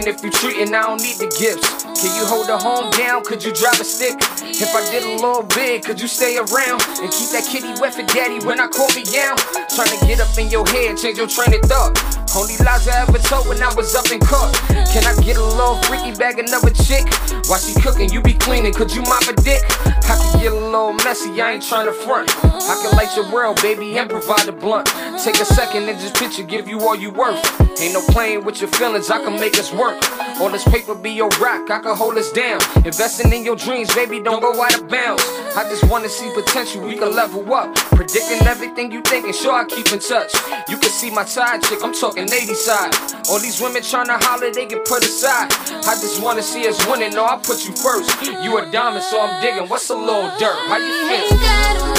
[0.06, 1.84] Tricking if you treating, I don't need the gifts.
[1.84, 3.24] Can you hold the home down?
[3.24, 4.14] Could you drive a stick?
[4.44, 7.96] If I did a little bit, could you stay around and keep that kitty wet
[7.96, 9.38] for daddy when I call me down?
[9.74, 11.98] Trying to get up in your head, change your train of thought.
[12.36, 14.54] Only lies I ever told when I was up in court.
[14.94, 17.08] Can I get a little freaky bag another chick?
[17.48, 19.64] While she cooking, you be cleaning, could you mop a dick?
[20.06, 22.30] I can get a little messy, I ain't trying to front.
[22.44, 24.88] I can light your world, baby, and provide a blunt.
[25.24, 27.42] Take a second and just picture, give you all you worth.
[27.80, 29.95] Ain't no playing with your feelings, I can make us work.
[30.42, 32.60] All this paper be your rock, I can hold us down.
[32.86, 35.24] Investing in your dreams, baby, don't go out of bounds.
[35.56, 37.74] I just wanna see potential, we can level up.
[37.96, 40.34] Predicting everything you thinking, sure I keep in touch.
[40.68, 42.94] You can see my side chick, I'm talking 80 side.
[43.30, 45.54] All these women tryna holler, they get put aside.
[45.88, 48.12] I just wanna see us winning, no, I put you first.
[48.44, 49.70] You a diamond, so I'm digging.
[49.70, 50.58] What's a little dirt?
[50.68, 51.95] How you feel?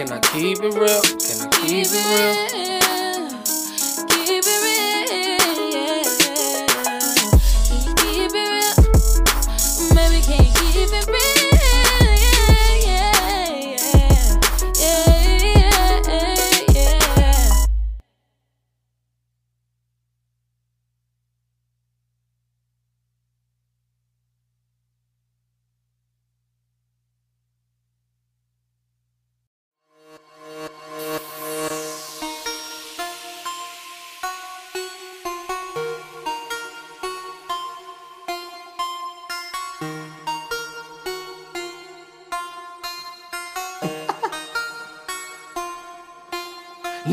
[0.00, 1.02] Can I keep it real?
[1.02, 2.59] Can I keep it real?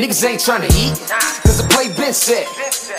[0.08, 0.96] Niggas ain't tryna eat,
[1.44, 2.48] cause the play been set.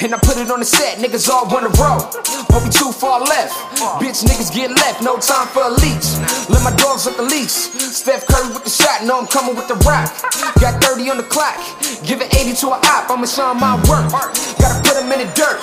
[0.04, 2.04] And I put it on the set, niggas all wanna roll.
[2.52, 3.56] But we too far left.
[3.96, 6.04] Bitch, niggas get left, no time for a leech.
[6.52, 7.72] Let my dogs up the leash.
[7.96, 10.12] Steph Curry with the shot, know I'm coming with the rock.
[10.60, 11.56] Got 30 on the clock,
[12.04, 14.12] give it 80 to a op, I'ma show my work.
[14.60, 15.58] Gotta put put 'em in the dirt.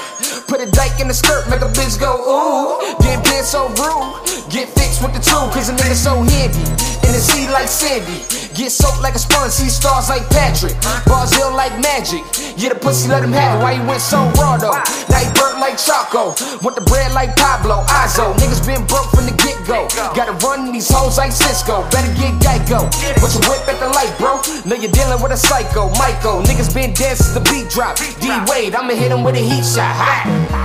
[0.47, 2.95] Put a dyke in the skirt, make a bitch go ooh.
[3.05, 4.49] Damn, being so rude.
[4.49, 6.84] Get fixed with the tool, cause a nigga so handy.
[7.19, 8.23] Sea like Sandy.
[8.55, 10.75] Get soaked like a sponge, see stars like Patrick.
[11.05, 12.23] Bars hill like magic.
[12.57, 13.63] Yeah, the pussy let him have it.
[13.63, 14.75] Why he went so raw though?
[15.09, 16.35] Now he burnt like Choco.
[16.63, 17.83] Want the bread like Pablo.
[18.03, 18.33] Izzo.
[18.35, 19.87] Niggas been broke from the get go.
[20.15, 21.83] Gotta run these hoes like Cisco.
[21.89, 22.87] Better get Geico.
[23.19, 24.41] Put your whip at the light, bro.
[24.65, 25.89] Know you're dealing with a psycho.
[25.99, 26.43] Michael.
[26.43, 27.97] Niggas been dead since the beat drop.
[28.19, 29.93] D Wade, I'ma hit him with a heat shot.
[29.95, 30.55] Ha!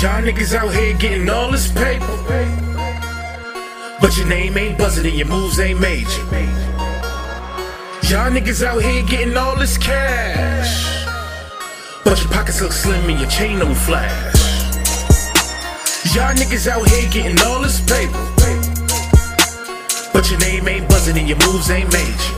[0.00, 2.67] Y'all niggas out here getting all this paper.
[4.00, 6.22] But your name ain't buzzing and your moves ain't major.
[8.08, 11.04] Y'all niggas out here getting all this cash.
[12.04, 14.34] But your pockets look slim and your chain don't flash.
[16.14, 18.12] Y'all niggas out here getting all this paper.
[20.12, 22.34] But your name ain't buzzing and your moves ain't major.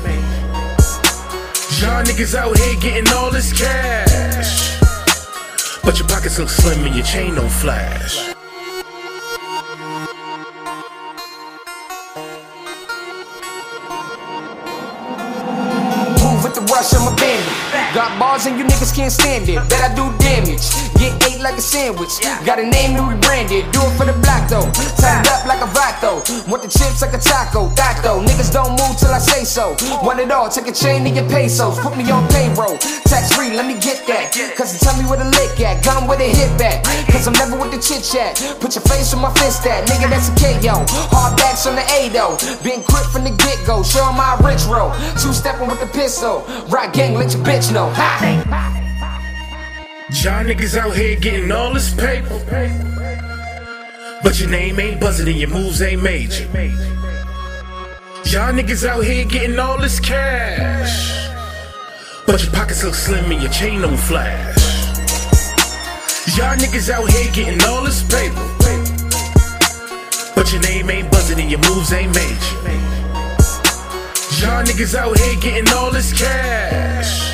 [1.79, 4.81] Y'all niggas out here getting all this cash.
[5.85, 8.40] But your pockets look slim and your chain don't flash.
[18.19, 19.61] Bars and you niggas can't stand it.
[19.69, 20.65] Bet I do damage.
[20.97, 22.21] Get ate like a sandwich.
[22.45, 23.69] Got a name to rebrand it.
[23.73, 24.67] Do it for the black though.
[24.97, 26.25] Tied up like a vato.
[26.49, 27.69] Want the chips like a taco.
[27.77, 28.21] That though.
[28.21, 29.77] Niggas don't move till I say so.
[30.03, 30.49] Want it all.
[30.49, 31.79] Take a chain to your pesos.
[31.79, 32.77] Put me on payroll.
[33.09, 34.33] Tax free, let me get that.
[34.57, 35.85] Cause they tell me where the lick at.
[35.85, 36.85] Gun with a hit back.
[37.13, 38.37] Cause I'm never with the chit chat.
[38.61, 39.89] Put your face on my fist at.
[39.89, 40.85] Nigga, that's a KO.
[41.13, 42.37] Hard backs on the A though.
[42.63, 43.83] Been quick from the get go.
[43.83, 44.93] Show my rich roll.
[45.21, 46.45] Two stepping with the pistol.
[46.69, 47.91] Rock gang, let your bitch know.
[50.23, 52.39] Y'all niggas out here getting all this paper.
[54.23, 56.45] But your name ain't buzzing and your moves ain't major.
[58.25, 61.29] Y'all niggas out here getting all this cash.
[62.27, 64.57] But your pockets look slim and your chain don't flash.
[66.37, 68.47] Y'all niggas out here getting all this paper.
[70.35, 72.57] But your name ain't buzzing and your moves ain't major.
[74.41, 77.30] Y'all niggas out here getting all this cash.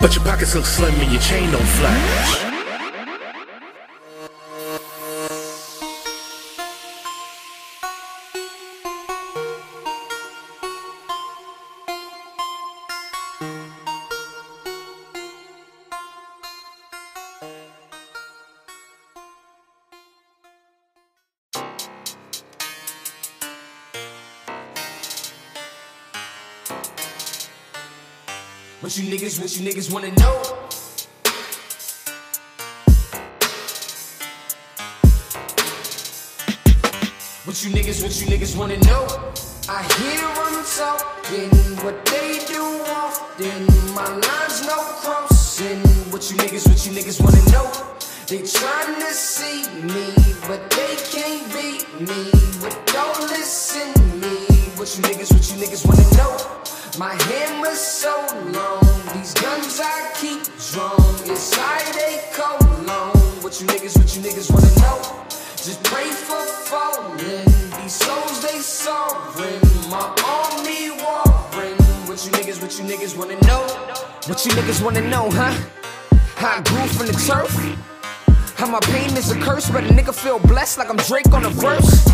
[0.00, 2.45] But your pockets look slim and your chain don't flash.
[29.38, 30.34] What you niggas, what you niggas wanna know?
[37.44, 39.06] What you niggas, what you niggas wanna know?
[39.68, 41.50] I hear them talking,
[41.84, 43.66] what they do often.
[43.94, 45.80] My lines no crossing.
[46.10, 47.70] What you niggas, what you niggas wanna know?
[48.28, 50.14] They tryna see me,
[50.48, 52.30] but they can't beat me.
[52.62, 54.46] But don't listen to me.
[54.76, 56.56] What you niggas, what you niggas wanna know?
[56.98, 58.80] My hammer's so long,
[59.12, 60.40] these guns I keep
[60.72, 61.28] drawn.
[61.28, 63.12] Inside they colon.
[63.42, 65.26] What you niggas, what you niggas wanna know?
[65.56, 67.44] Just pray for falling.
[67.82, 69.60] These souls they sovereign.
[69.90, 71.76] My army warring.
[72.08, 73.60] What you niggas, what you niggas wanna know?
[74.24, 75.52] What you niggas wanna know, huh?
[76.36, 77.52] How I grew from the turf?
[78.56, 81.44] How my pain is a curse, but a nigga feel blessed like I'm Drake on
[81.44, 82.06] a verse.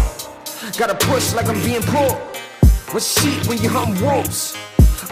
[0.77, 2.19] Gotta push like I'm being pulled.
[2.93, 4.57] With sheep when you hum wolves.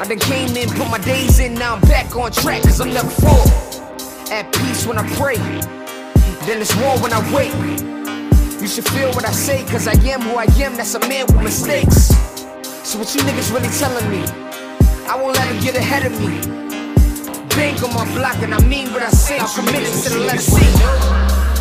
[0.01, 2.89] I done came in, put my days in, now I'm back on track, cause I'm
[2.89, 3.45] never full.
[4.33, 5.37] At peace when I pray,
[6.47, 7.53] then it's war when I wait.
[8.63, 11.27] You should feel what I say, cause I am who I am, that's a man
[11.27, 12.17] with mistakes.
[12.83, 14.25] So what you niggas really telling me?
[15.07, 16.41] I won't let them get ahead of me.
[17.55, 20.65] Bank on my block, and I mean what I say, I'm committed to the legacy.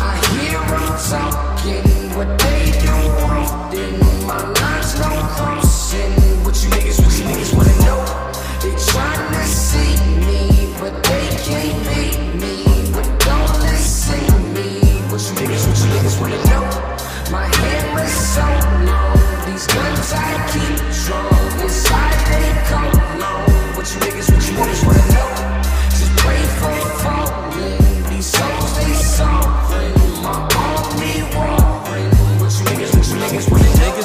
[0.00, 2.88] I hear them talking, what they do
[3.20, 4.00] often.
[4.26, 6.30] My lines no crossing.
[6.42, 7.59] What you niggas, what you niggas
[15.40, 16.64] niggas, what you niggas wanna know?
[17.30, 18.44] My hammer's so
[18.84, 20.89] long, these guns I keep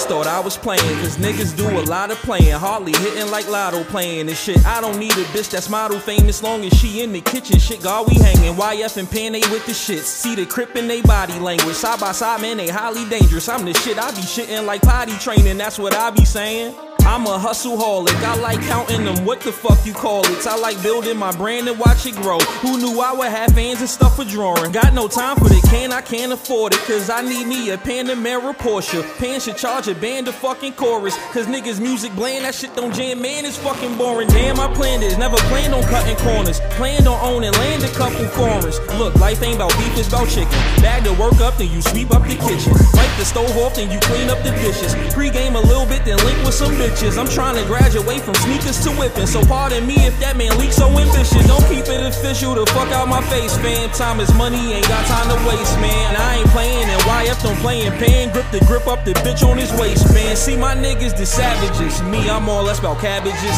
[0.06, 2.52] Thought I was playing, cause niggas do a lot of playing.
[2.52, 4.64] Hardly hitting like lotto playing and shit.
[4.64, 7.58] I don't need a bitch that's model famous long as she in the kitchen.
[7.58, 8.54] Shit, God, we hanging.
[8.54, 10.04] YF and Pan, they with the shits.
[10.04, 11.76] See the crip in they body language.
[11.76, 13.50] Side by side, man, they highly dangerous.
[13.50, 16.76] I'm the shit, I be shitting like potty training, that's what I be saying.
[17.06, 18.16] I'm a hustle holic.
[18.24, 19.26] I like counting them.
[19.26, 20.48] What the fuck you call it?
[20.48, 22.40] I like building my brand and watch it grow.
[22.40, 24.72] Who knew I would have fans and stuff for drawing?
[24.72, 26.80] Got no time for the can, I can't afford it.
[26.80, 29.04] Cause I need me a Panamera Porsche.
[29.20, 31.16] Pan should charge a band of fucking chorus.
[31.32, 34.28] Cause niggas music bland, that shit don't jam, man, it's fucking boring.
[34.30, 35.16] Damn, I planned this.
[35.16, 36.60] Never planned on cutting corners.
[36.72, 38.80] Planned on owning land a couple foreigns.
[38.98, 40.50] Look, life ain't about beef, it's about chicken.
[40.82, 42.74] Bag the work up, then you sweep up the kitchen.
[42.98, 44.96] Wipe the stove off, then you clean up the dishes.
[45.14, 46.95] Pre-game a little bit, then link with some bitches.
[47.04, 49.28] I'm trying to graduate from sneakers to whipping.
[49.28, 51.46] So pardon me if that man leaks so ambitious.
[51.46, 52.56] Don't keep it official.
[52.56, 53.90] to fuck out my face, fam.
[53.92, 56.16] Time is money, ain't got time to waste, man.
[56.16, 57.92] I ain't playing and YF don't playing.
[58.00, 60.36] Pan grip the grip up the bitch on his waist, man.
[60.36, 62.02] See my niggas, the savages.
[62.04, 63.58] Me, I'm all less about cabbages.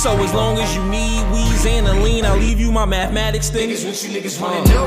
[0.00, 3.50] So as long as you need weeds and a lean, I'll leave you my mathematics
[3.50, 3.84] things.
[3.84, 4.80] Niggas, what you niggas wanna do?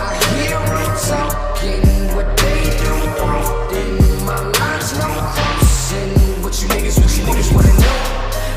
[0.00, 1.89] I hear them talking,
[6.70, 7.98] niggas, what you niggas wanna know?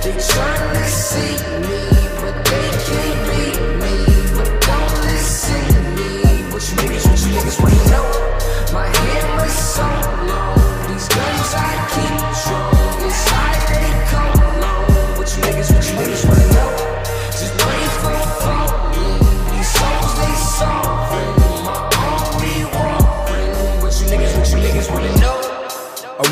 [0.04, 1.82] They tryna see me,
[2.22, 3.95] but they can't beat me.
[4.38, 6.09] But don't listen to me.
[6.51, 8.07] What you niggas, what you niggas wanna know?
[8.74, 10.12] My hammer's so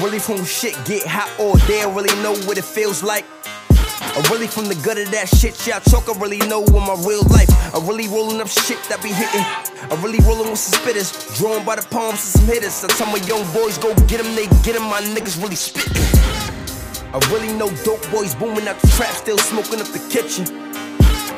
[0.01, 3.23] Really from shit get hot all day, I really know what it feels like.
[4.01, 6.09] I really from the gut of that shit, y'all choke.
[6.09, 7.53] I really know what my real life.
[7.69, 9.45] I really rolling up shit that be hitting.
[9.45, 12.83] I really rolling with some spitters, drawn by the palms of some hitters.
[12.83, 14.89] I tell my young boys, go get 'em, they get 'em.
[14.89, 15.93] my niggas really spitting.
[17.13, 20.49] I really know dope boys booming out the trap, still smoking up the kitchen.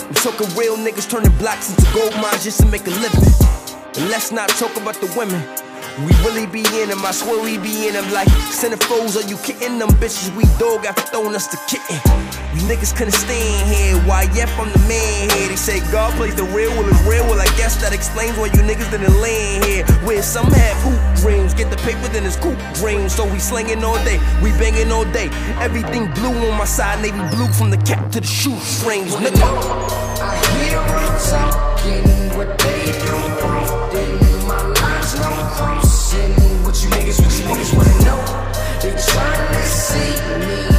[0.07, 3.27] I'm talking real niggas turning blocks into gold mines just to make a living.
[3.99, 5.43] And let's not talk about the women.
[5.99, 9.13] We really be in them, I swear we be in them like centerfolds.
[9.13, 10.35] Are you kidding them bitches?
[10.35, 12.01] We dog after throwing us the kitten.
[12.57, 14.01] You niggas couldn't stand here.
[14.09, 15.49] Why, yep, I'm the man here.
[15.49, 17.23] They say God plays the real, well, it's real.
[17.25, 19.85] Well, I guess that explains why you niggas didn't land here.
[20.01, 23.13] Where some have hoop dreams, get the paper, then it's coop dreams.
[23.13, 25.29] So we slinging all day, we banging all day.
[25.61, 29.13] Everything blue on my side, navy blue from the cap to the shoestrings.
[29.13, 29.45] Nigga.
[30.17, 33.52] I hear them talking what they do.
[36.95, 38.19] niggas, what you niggas wanna know?
[38.81, 40.72] They tryna see me.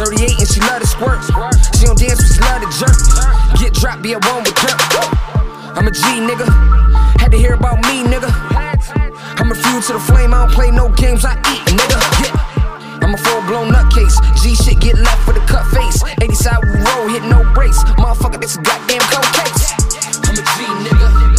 [0.00, 1.20] 38 and she love to squirt.
[1.76, 2.96] She don't dance, but she love to jerk.
[3.60, 4.80] Get dropped, be a one with jerk.
[5.76, 6.48] I'm a G, nigga.
[7.20, 8.32] Had to hear about me, nigga.
[9.36, 12.00] I'm a fuel to the flame, I don't play no games, I eat, nigga.
[12.24, 13.00] Yeah.
[13.04, 14.16] I'm a full blown nutcase.
[14.42, 16.02] G shit get left for the cut face.
[16.22, 17.84] 80 side roll, hit no brakes.
[18.00, 19.74] Motherfucker, this a goddamn cold case.
[20.24, 21.29] I'm a G, nigga.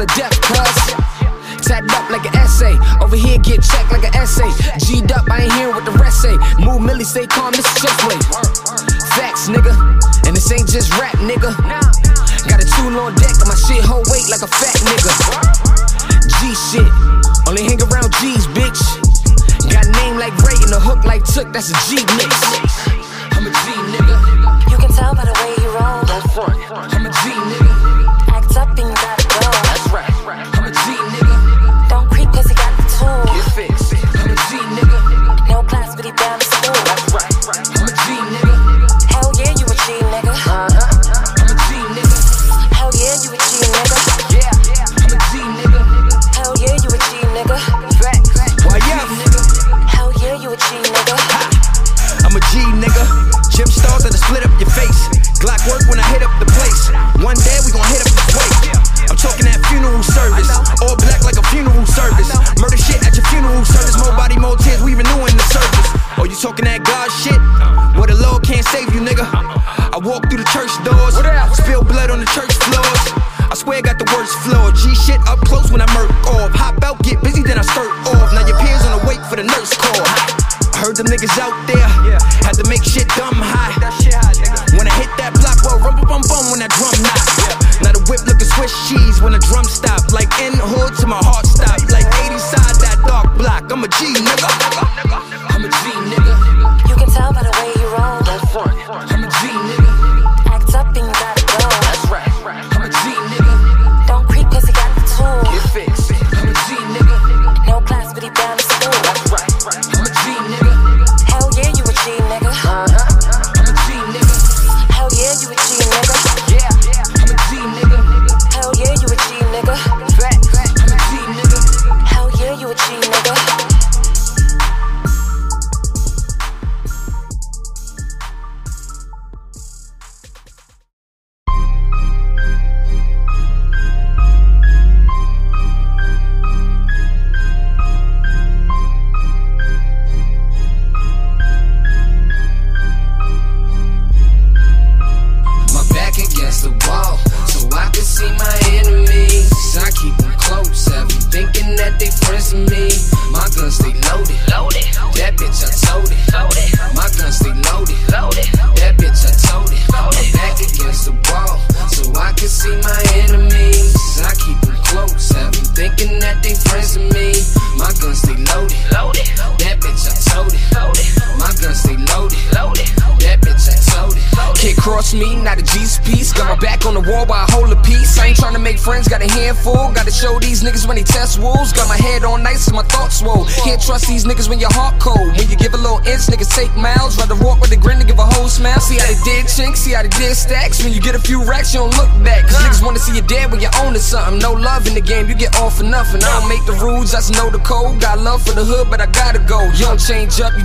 [0.00, 1.10] till the death, cuz.
[1.70, 2.76] Up like an essay.
[3.00, 4.50] Over here, get checked like an essay.
[4.84, 6.36] G'd up, I ain't here what the rest say.
[6.58, 7.96] Move Millie, stay calm, this is just.
[9.16, 9.72] Facts, nigga.
[10.26, 11.56] And this ain't just rap, nigga.
[12.48, 15.12] Got a tune on deck, on my shit hold weight like a fat nigga.
[16.36, 16.90] G shit.
[17.48, 18.82] Only hang around G's, bitch.
[19.72, 22.99] Got a name like Ray and a hook like Took, that's a G mix.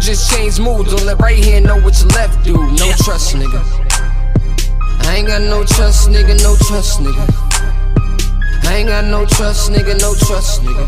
[0.06, 0.94] Just change moods.
[0.94, 2.54] Don't let right hand know what your left do.
[2.54, 3.58] No trust, nigga.
[5.02, 7.26] I ain't got no trust, nigga, no trust, nigga.
[8.70, 10.86] I ain't got no trust, nigga, no trust, nigga.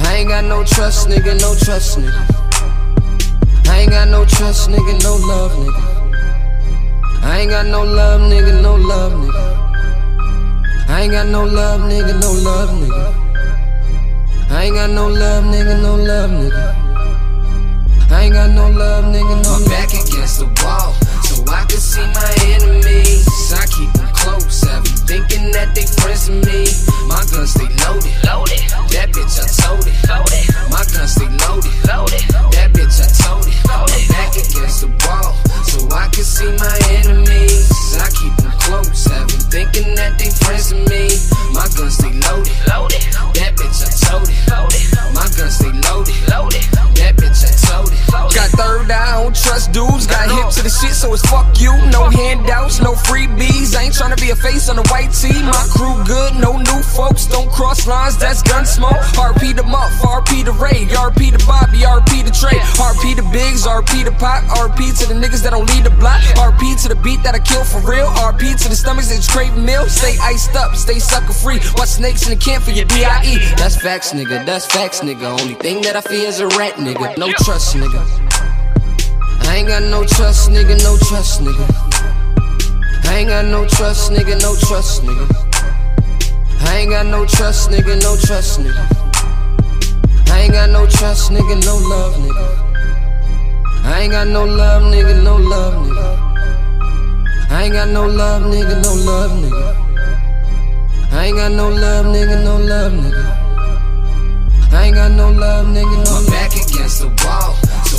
[0.00, 2.24] I ain't got no trust, nigga, no trust, nigga.
[3.68, 7.22] I ain't got no trust, nigga, no love, nigga.
[7.22, 9.44] I ain't got no love, nigga, no love, nigga.
[10.88, 14.50] I ain't got no love, nigga, no love, nigga.
[14.50, 16.83] I ain't got no love, nigga, no love, nigga.
[18.10, 19.66] I ain't got no love, nigga, no love.
[19.66, 20.92] back against the wall,
[21.24, 23.26] so I can see my enemies.
[23.52, 26.64] I keep them close, have them thinking that they friends with me.
[27.08, 28.62] My gun stay loaded, loaded.
[28.94, 30.44] That bitch I told it, loaded.
[30.70, 32.24] My gun stay loaded, loaded.
[32.54, 33.58] That bitch I told it.
[33.68, 35.34] I'm back against the wall,
[35.66, 37.68] so I can see my enemies.
[37.98, 41.10] I keep them close, have them thinking that they friends with me.
[41.52, 42.13] My gun stay
[49.54, 50.06] trust dudes.
[50.06, 51.70] Got hip to the shit, so it's fuck you.
[51.90, 53.76] No handouts, no freebies.
[53.76, 55.42] I ain't tryna be a face on the white tee.
[55.42, 57.26] My crew good, no new folks.
[57.26, 58.98] Don't cross lines, that's gun smoke.
[59.14, 63.66] RP to Muff, RP to Ray, RP to Bobby, RP to Trey, RP to Biggs,
[63.66, 66.96] RP to Pop, RP to the niggas that don't lead the block, RP to the
[66.96, 69.86] beat that I kill for real, RP to the stomachs that crave meal.
[69.86, 71.60] Stay iced up, stay sucker free.
[71.76, 73.38] Watch snakes in the camp for your DIE.
[73.56, 74.44] That's facts, nigga.
[74.44, 75.38] That's facts, nigga.
[75.40, 77.16] Only thing that I fear is a rat, nigga.
[77.18, 78.23] No trust, nigga.
[79.46, 80.76] I ain't got no trust, nigga.
[80.82, 81.66] No trust, nigga.
[83.04, 84.40] I ain't got no trust, nigga.
[84.42, 85.26] No trust, nigga.
[86.66, 88.00] I ain't got no trust, nigga.
[88.02, 88.84] No trust, nigga.
[90.30, 91.64] I ain't got no trust, nigga.
[91.64, 92.46] No love, nigga.
[93.84, 95.22] I ain't got no love, nigga.
[95.22, 96.24] No love, nigga.
[97.50, 98.82] I ain't got no love, nigga.
[98.82, 99.84] No love, nigga.
[101.12, 102.42] I ain't got no love, nigga.
[102.42, 103.24] No love, nigga.
[104.72, 106.04] I ain't got no love, nigga.
[106.04, 106.28] No love.
[106.28, 107.54] My back against the wall,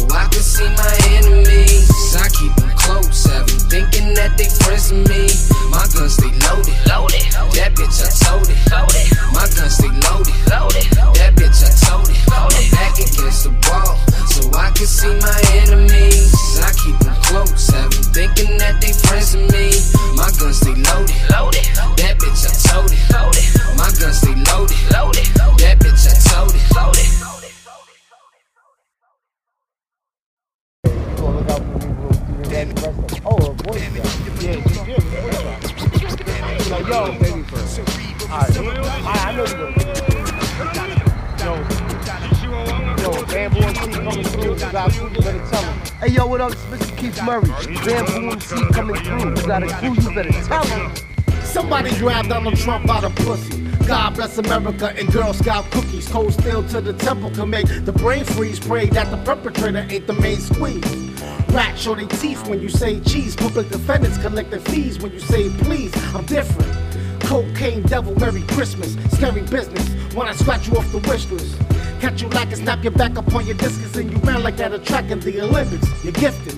[0.07, 2.15] so I can see my enemies.
[2.15, 5.27] I keep them close, have them thinking that they friends with me.
[5.69, 7.25] My gun stay loaded, loaded.
[7.57, 9.07] That bitch I told it, loaded.
[9.33, 10.85] My gun stay loaded, loaded.
[11.17, 12.19] That bitch I told it.
[12.31, 13.95] I'm back against the wall,
[14.27, 16.33] so I can see my enemies.
[16.61, 19.73] I keep them close, have them thinking that they friends with me.
[20.15, 21.65] My guns stay loaded, loaded.
[21.99, 22.14] That
[45.99, 46.51] Hey, yo, what up?
[46.51, 46.97] It's Mr.
[46.97, 47.49] Keith Murray.
[47.85, 49.29] Bamboo MC coming through.
[49.29, 50.91] You got a crew, you better tell him.
[51.43, 53.61] Somebody grab Donald Trump by the pussy.
[53.85, 56.07] God bless America and Girl Scout cookies.
[56.07, 58.59] Cold steel to the temple can make the brain freeze.
[58.59, 60.83] Pray that the perpetrator ain't the main squeeze.
[61.49, 63.35] Rat show their teeth when you say cheese.
[63.35, 65.93] Public defendants collect their fees when you say please.
[66.15, 66.71] I'm different.
[67.25, 68.95] Cocaine devil, Merry Christmas.
[69.13, 71.57] Scary business when I scratch you off the wish list.
[71.99, 74.59] Catch you like and snap your back up on your discus and you ran like
[74.59, 75.87] at a track in the Olympics.
[76.03, 76.55] You're gifted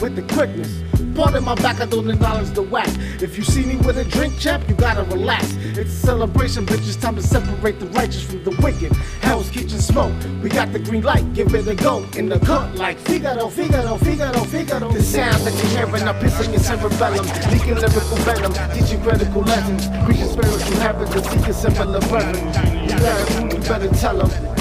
[0.00, 0.82] with the quickness.
[1.14, 2.88] Part of my back, I don't acknowledge the whack.
[3.20, 5.54] If you see me with a drink, champ, you gotta relax.
[5.76, 6.86] It's a celebration, bitch.
[6.88, 8.92] It's time to separate the righteous from the wicked.
[9.20, 10.14] Hell's Kitchen smoke.
[10.42, 12.06] We got the green light, give it a go.
[12.16, 14.90] In the cut like Figaro, Figaro, Figaro, Figaro.
[14.90, 17.26] The sound that you're hearing, I'm pissing your cerebellum.
[17.52, 19.88] Leaking lyrical venom, teaching critical lessons.
[20.06, 22.46] Preaching spiritual habits and seeking similar brethren.
[22.84, 24.51] You gotta, you better tell them.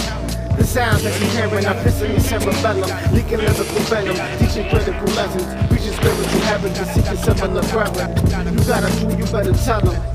[0.72, 5.91] Sounds that you're hearing are pissing your cerebellum, leaking lyrical venom, teaching critical lessons, reaching
[5.91, 8.57] spiritual habits and seeking similar brethren.
[8.57, 10.11] You got a crew, you better tell them.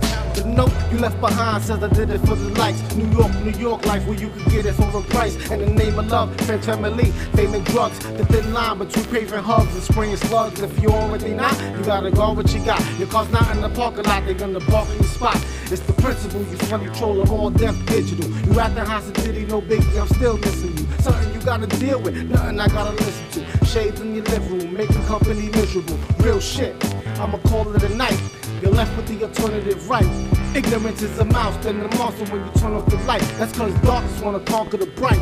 [0.57, 2.80] Note you left behind says I did it for the lights.
[2.96, 5.36] New York, New York life where you can get it for a price.
[5.50, 7.98] In the name of love, family, fame and drugs.
[7.98, 10.61] The thin line between craving hugs and spraying slugs.
[10.62, 12.80] If you already not, you gotta go with what you got.
[12.98, 15.36] Your car's not in the parking lot, they're gonna park in your spot.
[15.70, 18.30] It's the principle, you front control of all death digital.
[18.30, 20.86] You at the house city, no biggie, I'm still missing you.
[21.00, 23.66] Something you gotta deal with, nothing I gotta listen to.
[23.66, 25.98] Shades in your living room, making company miserable.
[26.20, 26.74] Real shit,
[27.20, 28.18] I'ma call it a night.
[28.62, 30.36] You're left with the alternative right.
[30.57, 33.20] Ignorance is a mouse, then the monster when you turn off the light.
[33.36, 35.20] That's cause darkness wanna conquer the bright.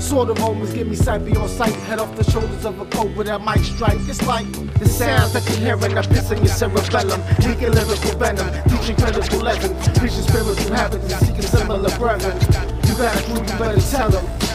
[0.00, 1.72] Sort of moments give me sight beyond sight.
[1.90, 3.98] Head off the shoulders of a coat with that mic strike.
[4.06, 4.46] It's like
[4.78, 7.20] the sounds that you're hearing are pissing your cerebellum.
[7.44, 9.98] Leaking lyrical venom, teaching critical lessons.
[9.98, 12.36] Preaching spiritual habits and seeking similar brethren.
[12.86, 14.49] You got a crew, you better tell them.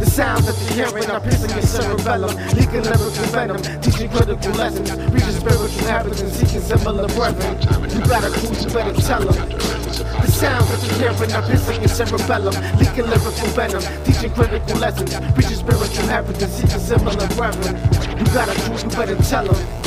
[0.00, 4.90] The sounds that you're hearing are pissing your cerebellum, leaking lyrical venom, teaching critical lessons,
[5.12, 7.52] reaching spiritual habits and seeking similar brethren.
[7.92, 9.48] You a crew, you better tell them.
[9.50, 15.12] The sounds that you're hearing are pissing your cerebellum, leaking lyrical venom, teaching critical lessons,
[15.36, 17.76] reaching spiritual habits and seeking similar brethren.
[18.18, 19.79] You got a crew, you better tell them.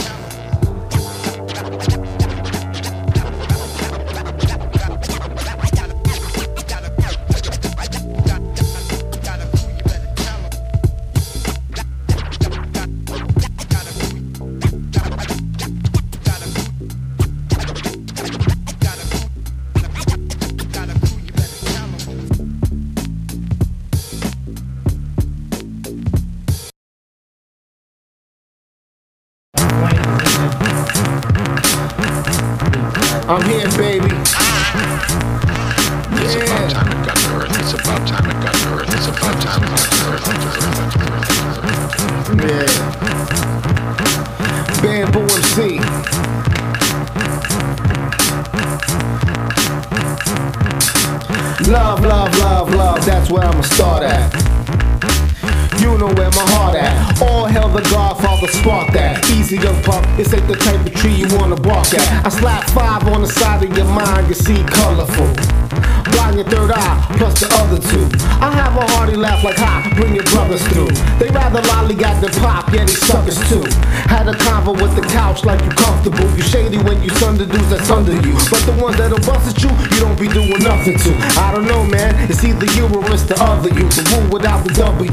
[75.41, 76.29] Like you're comfortable.
[76.37, 78.37] You shady when you the dudes that's under you.
[78.53, 81.11] But the ones that'll bust at you, you don't be doing nothing to.
[81.41, 83.89] I don't know, man, it's either you or it's the other you.
[83.89, 85.09] The rule without the W.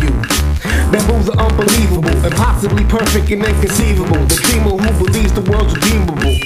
[0.93, 4.21] Bamboos are unbelievable, impossibly perfect and inconceivable.
[4.29, 6.37] The dreamer who believes the world's redeemable.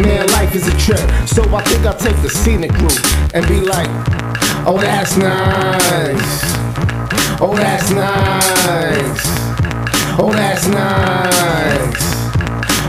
[0.00, 3.04] Man, life is a trip, so I think I'll take the scenic route
[3.34, 3.90] and be like,
[4.64, 6.40] oh, that's nice.
[7.40, 9.20] Oh, that's nice.
[10.18, 12.17] Oh, that's nice.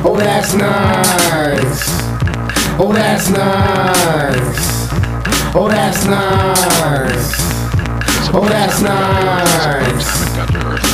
[0.02, 1.84] Oh, that's nice.
[2.80, 4.89] Oh, that's nice.
[5.54, 7.59] Oh, that's nice.
[8.32, 10.06] Oh, that's nice.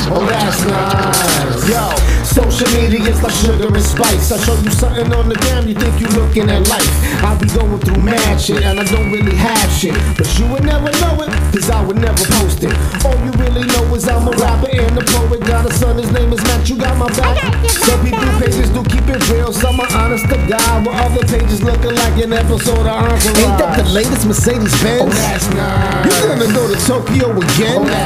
[0.07, 1.67] Oh, that's nice.
[1.67, 1.91] Yo,
[2.23, 4.31] social media is like sugar and spice.
[4.31, 6.87] I show you something on the gram, you think you looking at life.
[7.23, 9.95] I be going through mad shit, and I don't really have shit.
[10.15, 12.71] But you would never know it, cause I would never post it.
[13.03, 15.43] All you really know is I'm a rapper and a poet.
[15.43, 17.35] Got a son, his name is Matt, you got my back.
[17.67, 20.85] Some people pages do keep it real, some are honest to God.
[20.85, 23.43] While other pages looking like an episode of Entourage.
[23.43, 25.03] Ain't that the latest Mercedes Benz?
[25.03, 26.05] Oh, that's nice.
[26.05, 27.81] You gonna go to Tokyo again?
[27.81, 28.05] Oh.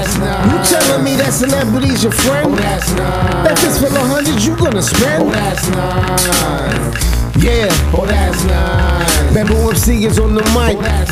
[0.50, 2.52] You telling me that celebrity's your friend?
[2.52, 3.46] Oh, that's nice.
[3.46, 5.24] That fits for the hundred you gonna spend?
[5.24, 5.68] Oh, that's.
[7.44, 7.70] Yeah.
[7.96, 9.34] Oh, that's nice.
[9.34, 10.78] Bamboo MC is on the mic.
[10.78, 11.12] Oh, that's.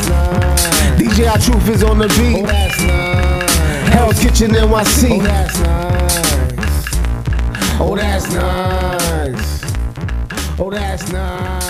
[1.00, 2.44] DJ Truth is on the beat.
[2.44, 3.94] Oh, that's nice.
[3.94, 5.20] Hell's Kitchen NYC.
[5.20, 6.18] Oh, that's nice.
[7.80, 9.64] Oh, that's nice.
[10.60, 11.67] Oh, that's nice.